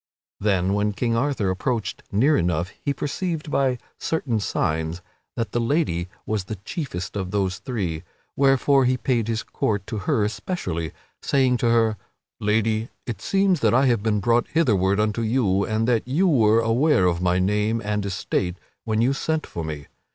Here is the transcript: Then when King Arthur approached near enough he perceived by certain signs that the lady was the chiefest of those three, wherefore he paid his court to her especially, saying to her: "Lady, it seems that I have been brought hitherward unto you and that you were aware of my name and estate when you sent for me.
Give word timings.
Then 0.39 0.73
when 0.73 0.93
King 0.93 1.15
Arthur 1.15 1.51
approached 1.51 2.01
near 2.11 2.35
enough 2.35 2.69
he 2.83 2.91
perceived 2.91 3.51
by 3.51 3.77
certain 3.99 4.39
signs 4.39 4.99
that 5.35 5.51
the 5.51 5.59
lady 5.61 6.07
was 6.25 6.45
the 6.45 6.55
chiefest 6.55 7.15
of 7.15 7.29
those 7.29 7.59
three, 7.59 8.01
wherefore 8.35 8.85
he 8.85 8.97
paid 8.97 9.27
his 9.27 9.43
court 9.43 9.85
to 9.85 9.99
her 9.99 10.23
especially, 10.23 10.91
saying 11.21 11.57
to 11.57 11.69
her: 11.69 11.97
"Lady, 12.39 12.89
it 13.05 13.21
seems 13.21 13.59
that 13.59 13.75
I 13.75 13.85
have 13.85 14.01
been 14.01 14.19
brought 14.21 14.47
hitherward 14.47 14.99
unto 14.99 15.21
you 15.21 15.65
and 15.67 15.87
that 15.87 16.07
you 16.07 16.27
were 16.27 16.61
aware 16.61 17.05
of 17.05 17.21
my 17.21 17.37
name 17.37 17.79
and 17.85 18.03
estate 18.03 18.55
when 18.85 19.01
you 19.01 19.13
sent 19.13 19.45
for 19.45 19.63
me. 19.63 19.85